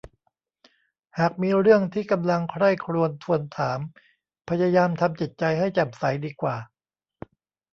[1.17, 3.79] หากมีเรื่องที่กำลังใคร่ครวญทวนถาม
[4.49, 6.55] พยายามทำจิตใจให้แจ่มใสดีกว่า